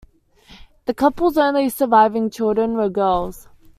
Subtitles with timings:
[0.85, 3.47] The couple's only surviving children were girls.